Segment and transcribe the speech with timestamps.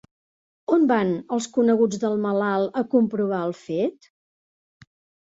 [0.77, 4.09] On van els coneguts del malalt a comprovar el fet?